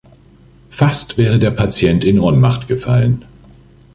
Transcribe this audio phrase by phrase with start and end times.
[0.71, 3.23] Fast wäre der Patient in Ohnmacht gefallen.